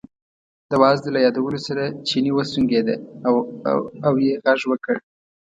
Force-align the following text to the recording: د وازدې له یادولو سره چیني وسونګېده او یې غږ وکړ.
د 0.69 0.71
وازدې 0.81 1.09
له 1.13 1.19
یادولو 1.25 1.59
سره 1.67 1.83
چیني 2.07 2.31
وسونګېده 2.33 2.95
او 4.07 4.13
یې 4.25 4.33
غږ 4.45 4.59
وکړ. 4.67 4.95